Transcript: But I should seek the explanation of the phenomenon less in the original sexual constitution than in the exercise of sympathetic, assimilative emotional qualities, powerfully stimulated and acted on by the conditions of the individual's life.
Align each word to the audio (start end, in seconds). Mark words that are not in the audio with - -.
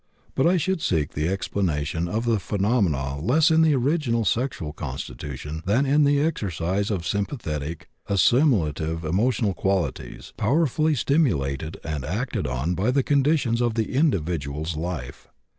But 0.33 0.47
I 0.47 0.57
should 0.57 0.81
seek 0.81 1.11
the 1.13 1.27
explanation 1.27 2.07
of 2.07 2.25
the 2.25 2.39
phenomenon 2.39 3.23
less 3.23 3.51
in 3.51 3.61
the 3.61 3.75
original 3.75 4.25
sexual 4.25 4.73
constitution 4.73 5.61
than 5.67 5.85
in 5.85 6.05
the 6.05 6.19
exercise 6.21 6.89
of 6.89 7.05
sympathetic, 7.05 7.87
assimilative 8.07 9.05
emotional 9.05 9.53
qualities, 9.53 10.33
powerfully 10.37 10.95
stimulated 10.95 11.77
and 11.83 12.03
acted 12.03 12.47
on 12.47 12.73
by 12.73 12.89
the 12.89 13.03
conditions 13.03 13.61
of 13.61 13.75
the 13.75 13.93
individual's 13.93 14.75
life. 14.75 15.27